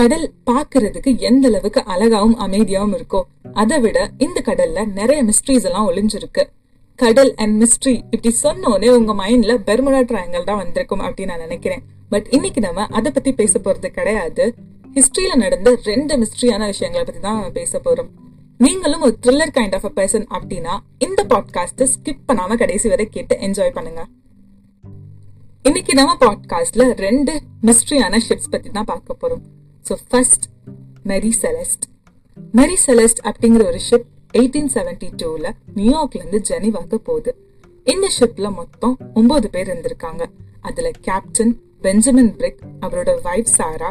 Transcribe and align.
கடல் 0.00 0.26
பாக்குறதுக்கு 0.50 1.10
எந்த 1.28 1.48
அளவுக்கு 1.48 1.80
அழகாவும் 1.94 2.36
அமைதியாவும் 2.44 2.94
இருக்கோ 2.98 3.20
அதை 3.52 3.80
விட 3.80 3.98
இந்த 4.18 4.38
கடல்ல 4.46 4.84
நிறைய 4.92 5.20
மிஸ்ட்ரிஸ் 5.24 5.66
எல்லாம் 5.68 5.88
ஒளிஞ்சிருக்கு. 5.90 6.42
கடல் 6.98 7.34
அண்ட் 7.34 7.54
மிஸ்ட்ரி 7.62 7.94
இப்படி 8.14 8.30
சொன்னோடனே 8.42 8.88
உங்க 8.98 9.12
மைண்ட்ல 9.14 9.54
பெர்முடா 9.68 10.00
ட்ரையாங்கல் 10.10 10.44
தான் 10.44 10.56
வந்திருக்கும் 10.56 11.00
அப்படின்னு 11.00 11.32
நான் 11.32 11.38
நினைக்கிறேன். 11.38 11.82
பட் 12.08 12.26
இன்னைக்கு 12.30 12.60
நம்ம 12.60 12.86
அதை 12.98 13.12
பத்தி 13.12 13.32
பேச 13.32 13.58
போறது 13.58 13.90
கிடையாது. 13.98 14.46
ஹிஸ்டரியில 14.94 15.36
நடந்த 15.44 15.76
ரெண்டு 15.84 16.16
மிஸ்ட்ரியான 16.16 16.70
விஷயங்களை 16.72 17.04
பத்தி 17.04 17.20
தான் 17.20 17.52
பேச 17.52 17.80
போறோம். 17.84 18.10
நீங்களும் 18.58 19.00
ஒரு 19.00 19.14
thriller 19.26 19.54
kind 19.58 19.78
of 19.78 19.86
a 19.90 19.92
person 20.00 20.26
அப்படின்னா 20.36 20.76
இந்த 20.98 21.20
பாட்காஸ்ட் 21.28 21.86
ஸ்கிப் 21.94 22.26
பண்ணாம 22.28 22.56
கடைசி 22.56 22.88
வரை 22.88 23.08
கேட்டு 23.08 23.36
என்ஜாய் 23.36 23.76
பண்ணுங்க. 23.78 24.02
இன்னைக்கு 25.62 25.94
நம்ம 25.94 26.18
பாட்காஸ்ட்ல 26.20 26.92
ரெண்டு 27.06 27.34
மிஸ்ட்ரியான 27.62 28.20
ஷிப்ஸ் 28.28 28.50
பத்தி 28.50 28.70
தான் 28.70 28.92
பார்க்க 28.92 29.22
போறோம். 29.22 29.44
So 29.88 29.94
first 30.08 30.44
Mary 31.06 31.32
Celeste 31.42 31.84
Mary 32.54 32.76
Celeste 32.86 33.20
அப்படிங்கிற 33.24 33.64
ஒரு 33.64 33.80
ஷிப் 33.90 34.08
எயிட்டீன் 34.34 34.70
செவன்டி 34.74 35.08
டூவில் 35.16 35.48
நியூயார்க்லேருந்து 35.74 36.40
ஜெனிவாக்கு 36.48 36.94
போகுது. 36.94 37.30
இந்த 37.84 38.10
ஷிப்பில் 38.18 38.54
மொத்தம் 38.54 38.96
ஒன்பது 39.14 39.50
பேர் 39.50 39.68
இருந்திருக்காங்க. 39.68 40.22
அதில் 40.60 40.98
கேப்டன் 41.00 41.52
பெஞ்சமின் 41.80 42.32
பிரிக் 42.36 42.62
அவரோட 42.80 43.10
வைஃப் 43.22 43.52
சாரா 43.56 43.90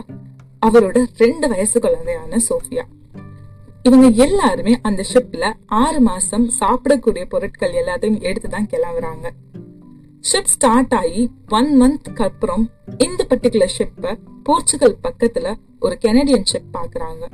அவரோட 0.66 0.97
ரெண்டு 1.17 1.47
வயசு 1.47 1.77
குழந்தையான 1.80 2.39
சோஃபியா 2.49 2.83
இவங்க 3.83 4.08
எல்லாருமே 4.25 4.73
அந்த 4.81 5.05
ஷிப்ல 5.13 5.45
ஆறு 5.66 5.99
மாசம் 5.99 6.45
சாப்பிடக்கூடிய 6.59 7.25
பொருட்கள் 7.25 7.73
எல்லாத்தையும் 7.73 8.21
எடுத்து 8.21 8.49
தான் 8.49 8.67
கிளம்புறாங்க 8.67 9.27
ஷிப் 10.31 10.52
ஸ்டார்ட் 10.55 10.94
ஆகி 10.94 11.23
ஒன் 11.49 11.81
மந்த்க்கு 11.81 12.23
அப்புறம் 12.23 12.66
இந்த 12.97 13.25
பர்டிகுலர் 13.30 13.75
ஷிப்பை 13.77 14.11
போர்ச்சுகல் 14.44 14.97
பக்கத்துல 15.03 15.53
ஒரு 15.80 15.97
கெனடியன் 16.02 16.44
ஷிப் 16.52 16.77
பாக்குறாங்க. 16.77 17.25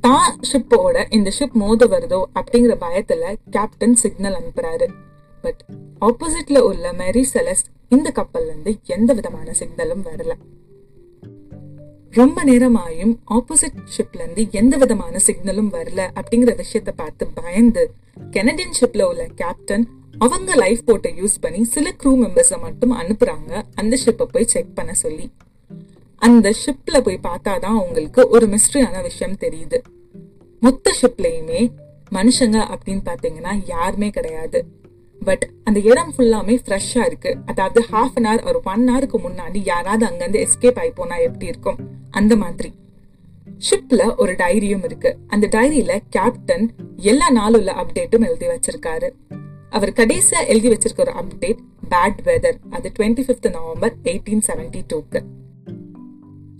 தான் 0.00 0.40
ஷிப்போட 0.52 1.14
இந்த 1.14 1.32
ஷிப் 1.38 1.52
மோத 1.52 1.86
வருதோ 1.86 2.38
அப்படிங்கிற 2.40 2.76
பயத்துல 2.80 3.34
கேப்டன் 3.50 3.94
சிக்னல் 3.94 4.34
அனுப்புறாரு. 4.34 4.86
பட் 5.42 5.64
ஆப்போசிட்ல 6.00 6.58
உள்ள 6.58 6.92
மேரி 6.92 7.26
செலஸ் 7.34 7.64
இந்த 7.88 8.12
கப்பல்ல 8.14 8.44
இருந்து 8.44 8.78
எந்த 8.86 9.12
விதமான 9.12 9.52
சிக்னலும் 9.58 10.04
வரல. 10.04 10.32
ரொம்ப 12.10 12.44
நேரமாயும் 12.44 13.18
ஆப்போசிட் 13.30 13.78
ஷிப்ல 13.98 14.22
இருந்து 14.22 14.48
எந்த 14.50 14.76
விதமான 14.76 15.18
சிக்னலும் 15.26 15.72
வரல 15.72 16.08
அப்படிங்கிற 16.14 16.62
விஷயத்த 16.62 16.88
பார்த்து 16.96 17.26
பயந்து 17.26 17.92
கெனடியன் 18.30 18.74
ஷிப்ல 18.80 19.02
உள்ள 19.02 19.26
கேப்டன் 19.34 19.88
அவங்க 20.18 20.54
லைஃப் 20.54 20.86
போட்டை 20.86 21.22
யூஸ் 21.22 21.40
பண்ணி 21.40 21.64
சில 21.64 21.94
க்ரூ 22.02 22.06
மெம்பர்ஸை 22.06 22.60
மட்டும் 22.60 22.92
அனுப்புறாங்க. 22.92 23.62
அந்த 23.74 23.98
ஷிப்பை 24.04 24.24
போய் 24.24 24.44
செக் 24.44 24.74
பண்ண 24.74 24.92
சொல்லி. 24.92 25.30
அந்த 26.18 26.54
ஷிப்ல 26.66 27.00
போய் 27.00 27.20
பார்த்தாதான் 27.22 27.76
அவங்களுக்கு 27.76 28.28
ஒரு 28.28 28.48
மிஸ்ட்ரியான 28.48 29.02
விஷயம் 29.02 29.36
தெரியுது. 29.36 29.78
மொத்த 30.60 30.94
ஷிப்லயுமே 31.02 31.70
மனுஷங்க 32.12 32.74
அப்படின்னு 32.74 33.04
பாத்தீங்கன்னா 33.04 33.62
யாருமே 33.66 34.08
கிடையாது. 34.08 34.64
பட் 35.24 35.50
அந்த 35.64 35.80
இடம் 35.80 36.12
ஃபுல்லாமே 36.16 36.58
ஃப்ரெஷ்ஷாக 36.66 37.06
இருக்கு. 37.06 37.36
அதாவது 37.46 37.84
ஹாஃப் 37.92 38.10
அன் 38.14 38.24
ஹவர் 38.24 38.46
ஒரு 38.46 38.60
ஒன் 38.64 38.88
ஹவருக்கு 38.88 39.14
முன்னாடி 39.14 39.62
யாராவது 39.64 40.06
அங்கேருந்து 40.06 40.46
எஸ்கேப் 40.46 40.78
ஆகி 40.78 40.90
போனா 40.90 41.16
எப்படி 41.16 41.46
இருக்கும்? 41.46 41.76
அந்த 42.10 42.36
மாதிரி. 42.36 42.72
ஷிப்ல 43.70 44.16
ஒரு 44.16 44.32
டைரியும் 44.32 44.84
இருக்கு. 44.84 45.18
அந்த 45.26 45.46
டைரியில 45.46 45.98
கேப்டன் 46.10 46.74
எல்லா 46.96 47.30
நாளும் 47.30 47.58
உள்ள 47.58 47.72
அப்டேட்டும் 47.72 48.26
எழுதி 48.26 48.46
வச்சிருக்காரு. 48.46 49.10
அவர் 49.70 49.92
கடைசியா 49.92 50.46
எழுதி 50.46 50.68
வச்சிருக்க 50.68 51.00
ஒரு 51.00 51.12
அப்டேட் 51.12 51.58
பேட் 51.90 52.16
வெதர் 52.24 52.54
அது 52.70 52.92
twenty 52.98 53.20
fifth 53.20 53.50
November 53.50 53.96
eighteen 54.04 54.40
seventy 54.46 54.82
டூக்கு 54.92 55.20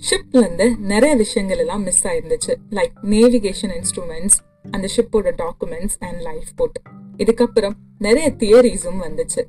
ஷிப்ல 0.07 0.41
இருந்து 0.41 0.67
நிறைய 0.79 1.15
விஷயங்கள் 1.15 1.59
எல்லாம் 1.59 1.83
மிஸ் 1.83 2.07
ஆயிருந்துச்சு. 2.07 2.53
லைக் 2.71 2.95
நேவிகேஷன் 3.15 3.73
இன்ஸ்ட்ருமெண்ட்ஸ் 3.79 4.39
அந்த 4.71 4.89
ஷிப்போட 4.97 5.33
டாக்குமெண்ட்ஸ் 5.43 5.97
அண்ட் 5.99 6.21
லைஃப் 6.21 6.51
போட் 6.57 6.79
இதுக்கப்புறம் 7.17 7.77
நிறைய 7.99 8.27
தியரிஸும் 8.39 9.01
வந்துச்சு. 9.07 9.43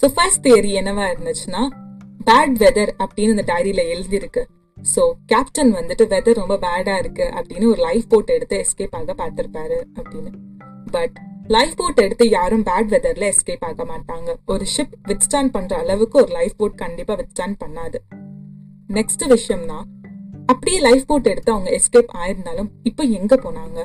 ஸோ 0.00 0.08
ஃபர்ஸ்ட் 0.14 0.44
தியரி 0.46 0.72
என்னவா 0.80 1.04
இருந்துச்சுன்னா 1.12 1.62
பேட் 2.24 2.56
வெதர் 2.62 2.92
அப்படின்னு 3.04 3.34
இந்த 3.36 3.44
டைரியில 3.52 3.82
எழுதியிருக்கு. 3.94 4.42
ஸோ 4.94 5.02
கேப்டன் 5.26 5.74
வந்துட்டு 5.74 6.04
வெதர் 6.06 6.40
ரொம்ப 6.42 6.56
பேடா 6.56 6.98
இருக்கு 6.98 7.32
அப்படின்னு 7.38 7.66
ஒரு 7.66 7.82
லைஃப் 7.82 8.08
போட் 8.08 8.30
எடுத்து 8.30 8.64
எஸ்கேப் 8.64 8.96
ஆக 9.00 9.14
பார்த்துருப்பாரு 9.24 9.78
அப்படின்னு. 10.00 10.32
பட் 10.90 11.16
லைஃப் 11.46 11.76
போட் 11.76 12.00
எடுத்து 12.00 12.28
யாரும் 12.28 12.64
பேட் 12.64 12.90
வெதர்ல 12.90 13.32
எஸ்கேப் 13.32 13.64
ஆக 13.70 13.84
மாட்டாங்க. 13.84 14.36
ஒரு 14.46 14.66
ஷிப் 14.76 14.94
வித்ஸ்டாண்ட் 15.08 15.52
பண்ற 15.52 15.76
அளவுக்கு 15.76 16.18
ஒரு 16.22 16.32
லைஃப் 16.32 16.56
போட் 16.56 16.74
கண்டிப்பா 16.74 17.14
வித்ஸ்டாண்ட் 17.14 17.58
பண்ணாது. 17.64 18.00
நெக்ஸ்ட் 18.88 19.26
விஷயம்னா 19.26 19.82
அப்படியே 20.46 20.80
லைஃப் 20.80 21.06
போட் 21.06 21.26
எடுத்து 21.26 21.52
அவங்க 21.52 21.80
எஸ்கேப் 21.80 22.16
ஆயிருந்தாலும் 22.16 22.68
இப்போ 22.82 23.04
எங்க 23.04 23.36
போனாங்க? 23.36 23.84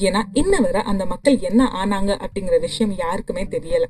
ஏன்னா 0.00 0.22
இன்ன 0.32 0.60
வரை 0.60 0.82
அந்த 0.82 1.06
மக்கள் 1.06 1.38
என்ன 1.38 1.70
ஆனாங்க 1.84 2.26
அப்படிங்கிற 2.26 2.60
விஷயம் 2.60 2.96
யாருக்குமே 2.96 3.44
தெரியல. 3.44 3.84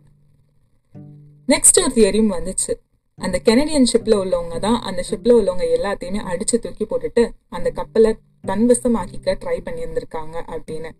நெக்ஸ்ட் 1.48 1.80
ஒரு 1.80 1.92
தியரியும் 1.94 2.32
வந்துச்சு. 2.32 2.74
அந்த 3.14 3.40
கெனடியன் 3.44 3.86
ஷிப்ல 3.92 4.14
உள்ளவங்க 4.14 4.58
தான் 4.58 4.80
அந்த 4.80 5.04
ஷிப்ல 5.10 5.26
உள்ளவங்க 5.26 5.64
எல்லாத்தையுமே 5.78 6.18
அடிச்சு 6.26 6.58
தூக்கி 6.58 6.84
போட்டுட்டு 6.84 7.30
அந்த 7.48 7.70
கப்பலை 7.70 8.16
தன்வசமாக்கிக்க 8.46 9.24
ட்ரை 9.24 9.58
பண்ணியிருந்திருக்காங்க 9.64 10.42
அப்படின்னு. 10.46 10.90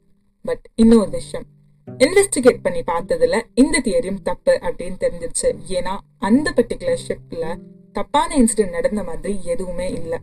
பட் 0.43 0.69
இன்னொரு 0.75 1.11
விஷயம் 1.11 1.47
இன்வெஸ்டிகேட் 1.99 2.59
பண்ணி 2.62 2.81
பார்த்ததுல 2.81 3.43
இந்த 3.55 3.81
தியரியும் 3.84 4.22
தப்பு 4.22 4.59
அப்படின்னு 4.62 4.97
தெரிஞ்சிருச்சு. 5.00 5.59
ஏன்னா 5.69 5.97
அந்த 6.19 6.53
பர்டிகுலர் 6.56 6.99
ஷிப்ல 7.09 7.59
தப்பான 7.97 8.31
இன்சிடென்ட் 8.37 8.77
நடந்த 8.79 9.03
மாதிரி 9.03 9.34
எதுவுமே 9.45 9.89
இல்ல. 9.93 10.15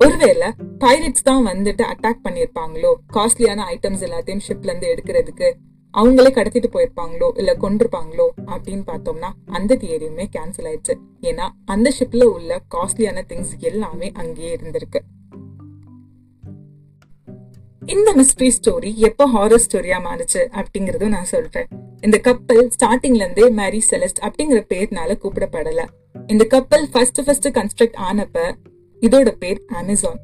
ஒருவேளை 0.00 0.48
பைரட்ஸ் 0.82 1.26
தான் 1.28 1.46
வந்துட்டு 1.46 1.84
அட்டாக் 1.92 2.24
பண்ணிருப்பாங்களோ 2.26 2.90
காஸ்ட்லியான 3.14 3.64
ஐட்டம்ஸ் 3.74 4.04
எல்லாத்தையும் 4.06 4.44
ஷிப்ல 4.48 4.70
இருந்து 4.70 4.90
எடுக்கிறதுக்கு 4.92 5.48
அவங்களே 5.94 6.30
கடத்திட்டு 6.34 6.68
போயிருப்பாங்களோ 6.74 7.28
இல்ல 7.38 7.50
கொண்டிருப்பாங்களோ 7.62 8.26
அப்படின்னு 8.46 8.84
பார்த்தோம்னா 8.90 9.30
அந்த 9.50 9.78
தியரியுமே 9.82 10.26
கேன்சல் 10.36 10.68
ஆயிடுச்சு. 10.70 10.94
ஏன்னா 11.20 11.46
அந்த 11.64 11.92
ஷிப்ல 11.98 12.24
உள்ள 12.34 12.60
காஸ்ட்லியான 12.74 13.24
திங்ஸ் 13.30 13.54
எல்லாமே 13.70 14.10
அங்கேயே 14.14 14.52
இருந்திருக்கு. 14.56 15.00
இந்த 17.86 18.08
மிஸ்ட்ரி 18.16 18.48
ஸ்டோரி 18.56 18.90
எப்போ 19.08 19.24
ஹாரர் 19.34 19.64
ஸ்டோரியா 19.66 19.98
மாறுச்சு 20.06 20.40
அப்படிங்கறதும் 20.60 21.14
நான் 21.16 21.30
சொல்றேன். 21.34 21.68
இந்த 22.00 22.16
கப்பல் 22.18 22.68
ஸ்டார்டிங்ல 22.74 23.24
இருந்தே 23.24 23.46
மேரி 23.60 23.80
செலஸ்ட் 23.90 24.20
அப்படிங்கிற 24.26 24.60
பேர்னால 24.72 25.16
கூப்பிடப்படல. 25.22 25.82
இந்த 26.28 26.44
கப்பல் 26.44 26.88
ஃபர்ஸ்ட் 26.92 27.20
ஃபர்ஸ்ட் 27.24 27.46
கன்ஸ்ட்ரக்ட் 27.48 27.98
ஆனப்ப 27.98 28.38
இதோட 29.02 29.28
பேர் 29.30 29.60
அமேசான் 29.80 30.18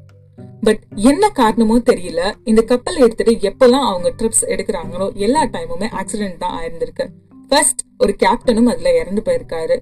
பட் 0.61 0.81
என்ன 0.93 1.29
காரணமோ 1.29 1.75
தெரியல 1.79 2.21
இந்த 2.43 2.61
கப்பல் 2.61 2.95
எடுத்துட்டு 2.95 3.33
எப்பெல்லாம் 3.49 3.85
அவங்க 3.87 4.09
ட்ரிப்ஸ் 4.09 4.43
எடுக்கிறாங்களோ 4.47 5.07
எல்லா 5.15 5.41
டைமுமே 5.45 5.87
ஆக்சிடென்ட் 5.99 6.37
தான் 6.37 6.55
ஆயிருந்திருக்கு. 6.59 7.05
ஃபர்ஸ்ட் 7.47 7.81
ஒரு 7.97 8.15
கேப்டனும் 8.23 8.69
அதுல 8.73 8.91
இறந்து 8.97 9.21
போயிருக்காரு. 9.25 9.77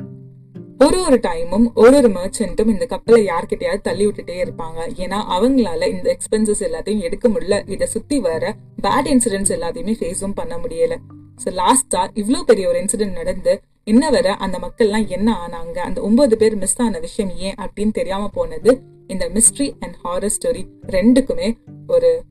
ஒரு 0.80 1.00
ஒரு 1.04 1.20
டைமும் 1.28 1.68
ஒரு 1.74 1.96
ஒரு 1.96 2.10
மர்ச்சன்ட்டும் 2.10 2.72
இந்த 2.74 2.86
கப்பலை 2.86 3.22
யார்கிட்டயாவது 3.26 3.82
தள்ளி 3.82 4.06
விட்டுட்டே 4.06 4.38
இருப்பாங்க. 4.46 4.80
ஏன்னா 4.96 5.20
அவங்களால 5.36 5.90
இந்த 5.90 6.08
எக்ஸ்பென்சஸ் 6.16 6.64
எல்லாத்தையும் 6.68 7.00
எடுக்க 7.00 7.30
முடியல. 7.30 7.70
இதை 7.70 7.88
சுத்தி 7.88 8.20
வர 8.20 8.56
பேட் 8.82 9.12
இன்சிடென்ட்ஸ் 9.14 9.54
எல்லாத்தையுமே 9.58 9.96
ஃபேஸும் 10.00 10.36
பண்ண 10.36 10.56
முடியல. 10.58 10.98
ஸோ 11.44 11.52
லாஸ்டா 11.62 12.02
இவ்வளோ 12.16 12.42
பெரிய 12.42 12.68
ஒரு 12.68 12.80
இன்சிடென்ட் 12.82 13.12
நடந்து 13.12 13.54
இன்ன 13.86 14.10
வர 14.10 14.34
அந்த 14.34 14.60
மக்கள்லாம் 14.60 15.08
என்ன 15.08 15.48
ஆனாங்க? 15.48 15.78
அந்த 15.78 16.02
ஒன்பது 16.02 16.38
பேர் 16.38 16.56
மிஸ் 16.56 16.82
ஆன 16.82 17.00
விஷயம் 17.00 17.38
ஏன் 17.38 17.56
அப்படின்னு 17.56 17.92
தெரியாம 17.92 18.28
போனது 18.28 18.82
இந்த 19.08 19.30
மிஸ்ட்ரி 19.30 19.74
அண்ட் 19.80 19.96
ஹாரர் 20.04 20.30
ஸ்டோரி 20.42 20.68
ரெண்டுக்குமே 20.88 21.58
ஒரு 21.88 22.24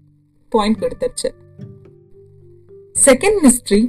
பாயிண்ட் 0.49 0.79
கொடுத்துருச்சு. 0.79 1.31
Second 3.05 3.37
mystery 3.43 3.89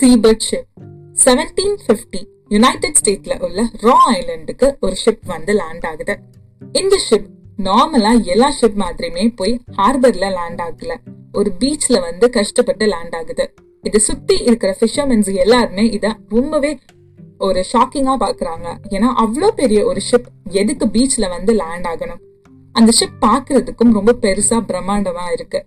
Seabird 0.00 0.40
ship 0.50 0.88
seventeen 1.24 1.76
fifty 1.88 2.26
united 2.48 2.96
ஸ்டேட்ல 3.02 3.42
உள்ள 3.42 3.62
ரா 3.62 3.96
ஐலண்டுக்கு 4.12 4.76
ஒரு 4.80 4.96
ஷிப் 5.04 5.26
வந்து 5.26 5.52
லேண்ட் 5.52 5.86
ஆகுது. 5.86 6.18
இந்த 6.72 7.00
ஷிப் 7.10 7.26
நார்மலா 7.58 8.24
எல்லா 8.24 8.54
ஷிப் 8.60 8.80
மாதிரியுமே 8.80 9.32
போய் 9.36 9.60
ஹார்பர்ல 9.76 10.32
லேண்ட் 10.32 10.60
ஆகல. 10.60 10.96
ஒரு 11.32 11.52
பீச்ல 11.58 12.00
வந்து 12.00 12.30
கஷ்டப்பட்டு 12.30 12.86
லேண்ட் 12.86 13.14
ஆகுது. 13.14 13.54
இதை 13.82 14.00
சுத்தி 14.00 14.36
இருக்கிற 14.36 14.76
ஃபிஷர்மென்ஸ் 14.80 15.34
எல்லாருமே 15.34 15.86
இத 15.86 16.16
ரொம்பவே 16.28 16.78
ஒரு 17.42 17.64
ஷாக்கிங்கா 17.72 18.14
பாக்குறாங்க 18.20 18.74
ஏன்னா 18.90 19.12
அவ்வளோ 19.16 19.48
பெரிய 19.48 19.84
ஒரு 19.84 20.00
ஷிப் 20.10 20.50
எதுக்கு 20.50 20.86
பீச்ல 20.86 21.28
வந்து 21.28 21.52
லேண்ட் 21.52 21.86
ஆகணும்? 21.86 22.20
அந்த 22.72 22.92
ஷிப் 23.00 23.24
பாக்குறதுக்கும் 23.24 23.92
ரொம்ப 23.92 24.12
பெருசா 24.20 24.60
பிரம்மாண்டமா 24.68 25.32
இருக்கு. 25.32 25.66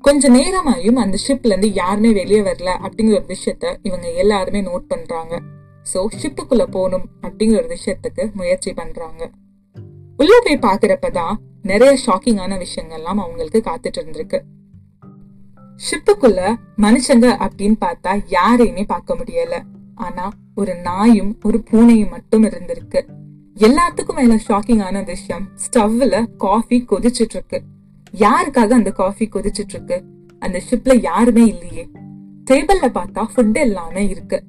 கொஞ்ச 0.00 0.28
நேரமாயும் 0.28 0.96
அந்த 0.96 1.18
ஷிப்ல 1.28 1.46
இருந்து 1.46 1.72
யாருமே 1.72 2.12
வெளியே 2.12 2.40
வரல 2.40 2.88
அப்படிங்கிற 2.88 3.14
ஒரு 3.14 3.26
விஷயத்த 3.26 3.76
இவங்க 3.82 4.10
எல்லாருமே 4.12 4.62
நோட் 4.62 4.84
பண்றாங்க. 4.88 5.40
சோ 5.94 6.06
ஷிப்புக்குள்ள 6.22 6.64
போகணும் 6.64 7.08
அப்படிங்கிற 7.22 7.64
ஒரு 7.64 7.76
விஷயத்துக்கு 7.76 8.32
முயற்சி 8.32 8.72
பண்றாங்க. 8.72 9.30
உள்ள 10.16 10.40
போய் 10.44 10.58
பாக்குறப்பதான் 10.58 11.34
நிறைய 11.62 11.98
ஷாக்கிங்கான 12.06 12.64
விஷயங்கள்லாம் 12.64 13.16
அவங்களுக்கு 13.16 13.62
காத்துட்டு 13.64 13.98
இருந்திருக்கு. 13.98 14.40
ஷிப்புக்குள்ள 15.90 16.56
மனுஷங்க 16.76 17.48
அப்படின்னு 17.48 17.74
பார்த்தா 17.80 18.22
யாரையுமே 18.28 18.84
பார்க்க 18.84 19.14
முடியல. 19.14 19.62
ஆனா 19.94 20.30
ஒரு 20.54 20.80
நாயும் 20.80 21.38
ஒரு 21.42 21.62
பூனையும் 21.70 22.10
மட்டும் 22.10 22.44
இருந்திருக்கு. 22.44 23.02
எல்லாத்துக்கும் 23.54 24.14
மேல 24.14 24.34
ஷாக்கிங்கான 24.48 25.04
விஷயம் 25.04 25.48
ஸ்டவ்ல 25.54 26.36
காஃபி 26.36 26.84
கொதிச்சிட்டு 26.90 27.30
இருக்கு 27.30 27.62
யாருக்காக 28.12 28.70
அந்த 28.70 28.90
காஃபி 28.90 29.28
கொதிச்சிட்டு 29.28 29.68
இருக்கு 29.68 30.04
அந்த 30.38 30.62
ஷிப்ல 30.70 31.02
யாருமே 31.02 31.44
இல்லையே. 31.44 31.88
டேபிள்ல 32.50 32.86
பார்த்தா 32.94 33.26
ஃபுட் 33.36 33.52
எல்லாமே 33.52 34.08
இருக்கு. 34.08 34.44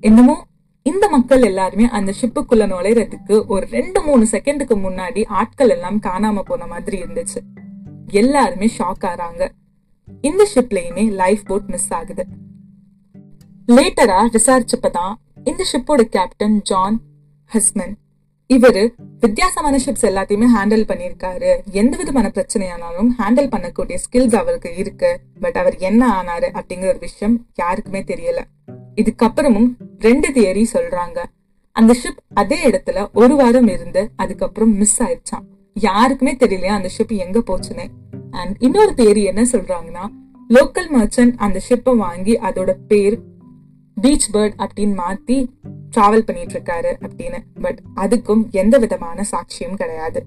என்னமோ 0.00 0.44
இந்த 0.82 1.08
மக்கள் 1.08 1.42
எல்லாருமே 1.42 1.88
அந்த 1.88 2.12
ஷிப்புக்குள்ள 2.20 2.66
நுழையறதுக்கு 2.66 3.46
ஒரு 3.46 3.66
ரெண்டு 3.70 4.02
மூணு 4.02 4.26
செகண்டுக்கு 4.30 4.74
முன்னாடி 4.76 5.26
ஆட்கள் 5.26 5.68
எல்லாம் 5.68 6.00
காணாம 6.00 6.40
போன 6.40 6.66
மாதிரி 6.66 7.02
இருந்துச்சு. 7.02 7.36
எல்லாருமே 8.06 8.70
ஷாக் 8.78 9.04
ஆறாங்க. 9.04 9.48
இந்த 10.20 10.48
ஷிப்லயுமே 10.54 11.10
லைஃப் 11.10 11.40
போட் 11.44 11.68
மிஸ் 11.68 11.92
ஆகுது. 11.92 12.26
லேட்டரா 13.70 14.18
விசாரிச்சப்பதான் 14.32 15.14
இந்த 15.44 15.64
ஷிப்போட 15.72 16.00
கேப்டன் 16.00 16.62
ஜான் 16.62 17.00
ஹஸ்மன் 17.52 17.92
இவரு 18.54 18.88
வித்தியாசமான 19.20 19.76
ஷிப்ஸ் 19.76 20.04
எல்லாத்தையுமே 20.04 20.46
ஹேண்டில் 20.56 20.84
பண்ணியிருக்காரு. 20.84 21.64
எந்த 21.70 21.96
விதமான 21.96 22.32
பிரச்சனையானாலும் 22.34 23.08
ஹேண்டில் 23.18 23.50
பண்ணக்கூடிய 23.50 23.98
ஸ்கில்ஸ் 24.04 24.36
அவருக்கு 24.36 24.76
இருக்கு. 24.76 25.20
பட் 25.40 25.56
அவர் 25.56 25.76
என்ன 25.76 26.22
ஆனாரு 26.22 26.60
அப்படிங்கிற 26.60 26.88
ஒரு 26.88 26.98
விஷயம் 26.98 27.46
யாருக்குமே 27.54 28.02
தெரியல. 28.02 28.38
இதுக்கப்புறமும் 28.96 29.74
ரெண்டு 29.98 30.28
தியரி 30.28 30.64
சொல்றாங்க. 30.72 31.24
அந்த 31.72 31.94
ஷிப் 32.02 32.18
அதே 32.34 32.70
இடத்துல 32.70 33.12
ஒரு 33.12 33.36
வாரம் 33.36 33.68
இருந்து 33.68 34.10
அதுக்கப்புறம் 34.16 34.74
மிஸ் 34.74 35.02
ஆயிடுச்சான் 35.02 35.46
யாருக்குமே 35.74 36.34
தெரியலையா 36.34 36.66
அந்த 36.66 36.90
ஷிப் 36.98 37.16
எங்க 37.16 37.38
போச்சுன்னு? 37.38 37.86
அண்ட் 38.30 38.56
இன்னொரு 38.58 38.92
தியரி 38.96 39.24
என்ன 39.24 39.42
சொல்றாங்கன்னா 39.42 40.06
லோக்கல் 40.48 40.88
மர்ச்சன்ட் 40.94 41.34
அந்த 41.36 41.60
ஷிப்பை 41.68 41.96
வாங்கி 41.96 42.38
அதோட 42.38 42.74
பேர் 42.88 43.20
பீச் 44.00 44.34
பேர்ட் 44.34 44.66
அப்படின்னு 44.66 45.00
மாத்தி 45.00 45.46
டிராவல் 45.96 46.18
பண்ணிட்டு 46.18 46.58
இருக்காரு 46.58 46.94
அப்படின்னு. 47.00 47.44
பட் 47.60 47.82
அதுக்கும் 47.96 48.50
எந்த 48.50 48.78
விதமான 48.78 49.24
சாட்சியும் 49.30 49.74
கிடையாது. 49.74 50.24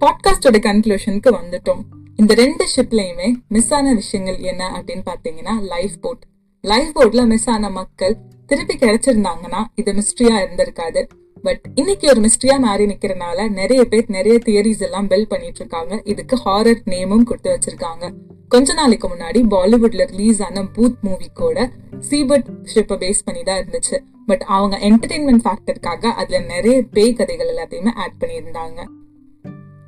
பாட்காஸ்டோட 0.00 0.58
கன்க்ளூஷனுக்கு 0.58 1.30
வந்துட்டோம். 1.30 1.82
இந்த 2.16 2.34
ரெண்டு 2.34 2.66
ஷிப்லயுமே 2.76 3.34
மிஸ் 3.48 3.74
ஆன 3.74 3.94
விஷயங்கள் 3.94 4.38
என்ன 4.38 4.84
அப்படின்னு 4.84 5.02
பாத்தீங்கன்னா 5.06 5.60
லைஃப் 5.60 5.92
போட் 6.00 6.26
லைஃப் 6.60 6.98
போட்ல 6.98 7.26
மிஸ் 7.26 7.50
ஆன 7.50 7.70
மக்கள் 7.70 8.16
திருப்பி 8.46 8.76
கிடைச்சிருந்தாங்கன்னா 8.76 9.64
இது 9.74 9.92
மிஸ்ட்ரியா 9.92 10.46
இருந்திருக்காது. 10.46 11.08
பட் 11.42 11.60
இன்னைக்கு 11.74 12.08
ஒரு 12.08 12.20
மிஸ்ட்ரியா 12.20 12.58
மாறி 12.58 12.84
நிக்கிறனால 12.84 13.50
நிறைய 13.50 13.84
பேர் 13.84 14.04
நிறைய 14.08 14.38
தியரிஸ் 14.44 14.80
எல்லாம் 14.80 15.06
பில்ட் 15.06 15.28
பண்ணிட்டு 15.28 15.58
இருக்காங்க. 15.58 16.00
இதுக்கு 16.04 16.36
ஹாரர் 16.44 16.80
நேமும் 16.84 17.22
கொடுத்து 17.22 17.58
வச்சிருக்காங்க. 17.58 18.12
கொஞ்ச 18.48 18.72
நாளைக்கு 18.72 19.08
முன்னாடி 19.08 19.42
பாலிவுட்ல 19.50 20.06
ரிலீஸ் 20.06 20.42
ஆன 20.42 20.62
பூத் 20.62 21.00
மூவி 21.00 21.30
கூட 21.34 21.70
சீபர்ட் 22.10 22.44
ஷிப்பை 22.74 22.96
பேஸ் 22.96 23.24
பண்ணி 23.24 23.42
தான் 23.42 23.64
இருந்துச்சு. 23.64 23.98
பட் 24.26 24.42
அவங்க 24.46 24.78
என்டர்டெயின்மெண்ட் 24.78 25.44
ஃபேக்டருக்காக 25.44 26.04
அதுல 26.04 26.40
நிறைய 26.40 26.82
பேய் 26.82 27.12
கதைகள் 27.12 27.56
எல்லாத்தையுமே 27.56 27.90
ஆட் 27.94 28.12
பண்ணியிருந்தாங்க. 28.20 28.86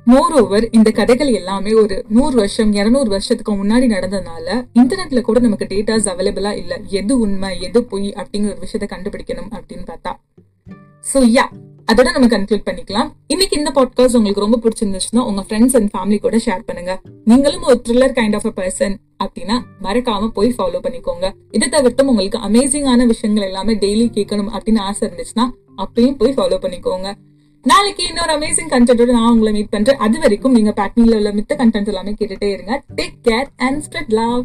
மோர் 0.05 0.41
ஓவர் 0.41 0.69
இந்த 0.69 0.91
கதைகள் 0.91 1.33
எல்லாமே 1.33 1.73
ஒரு 1.73 2.05
நூறு 2.09 2.35
வருஷம் 2.35 2.73
இருநூறு 2.73 3.09
வருஷத்துக்கு 3.09 3.53
முன்னாடி 3.53 3.87
நடந்ததுனால 3.87 4.67
இன்டர்நெட்ல 4.79 5.21
கூட 5.21 5.39
நமக்கு 5.39 5.65
டேட்டாஸ் 5.65 6.09
அவைலபிளா 6.13 6.51
இல்ல. 6.55 6.79
எது 6.87 7.19
உண்மை 7.19 7.61
எது 7.61 7.83
பொய் 7.83 8.13
அப்படிங்கிற 8.13 8.55
ஒரு 8.55 8.67
விஷயத்த 8.67 8.91
கண்டுபிடிக்கணும் 8.91 9.51
அப்படின்னு 9.51 9.87
பார்த்தா. 9.87 10.15
ஸோ 11.03 11.19
யா 11.37 11.45
அதோட 11.91 12.07
நம்ம 12.15 12.27
கன்க்ளூட் 12.33 12.63
பண்ணிக்கலாம். 12.67 13.09
இன்னைக்கு 13.33 13.55
இந்த 13.57 13.71
பாட்காஸ்ட் 13.75 14.17
உங்களுக்கு 14.19 14.43
ரொம்ப 14.45 14.57
பிடிச்சிருந்துச்சுன்னா 14.63 15.21
உங்க 15.29 15.41
ஃப்ரெண்ட்ஸ் 15.47 15.75
அண்ட் 15.77 15.89
ஃபேமிலி 15.93 16.17
கூட 16.25 16.37
ஷேர் 16.45 16.63
பண்ணுங்க. 16.65 16.93
நீங்களும் 17.29 17.63
ஒரு 17.69 17.77
thriller 17.85 18.15
kind 18.17 18.35
of 18.39 18.47
a 18.49 18.53
person 18.57 18.95
அப்படின்னா 19.23 19.57
மறக்காம 19.85 20.27
போய் 20.37 20.49
ஃபாலோ 20.57 20.81
பண்ணிக்கோங்க. 20.85 21.27
இதை 21.51 21.67
தவிர்த்தும் 21.75 22.09
உங்களுக்கு 22.13 22.41
அமேசிங்கான 22.49 23.05
விஷயங்கள் 23.13 23.47
எல்லாமே 23.49 23.75
டெய்லி 23.85 24.05
கேட்கணும் 24.17 24.51
அப்படின்னு 24.57 24.83
ஆசை 24.89 25.03
இருந்துச்சுன்னா 25.07 25.47
அப்பயும் 25.85 26.19
போய் 26.21 26.35
ஃபாலோ 26.37 26.59
பண்ணிக்கோங்க. 26.65 27.07
நாளைக்கு 27.65 28.03
இன்னொரு 28.09 28.33
அமேசிங் 28.37 28.71
கண்டென்ட்டோட 28.73 29.11
நான் 29.19 29.31
உங்களை 29.31 29.51
மீட் 29.55 29.73
பண்றேன். 29.75 29.97
அது 30.05 30.17
வரைக்கும் 30.19 30.55
நீங்க 30.57 30.73
பேட்னில 30.79 31.17
உள்ள 31.21 31.31
மித்த 31.39 31.55
கண்டென்ட் 31.61 31.91
எல்லாமே 31.93 32.13
கேட்டுட்டே 32.19 32.49
இருங்க. 32.53 32.73
Take 32.99 33.17
care 33.29 33.47
and 33.67 33.79
spread 33.85 34.13
love 34.21 34.41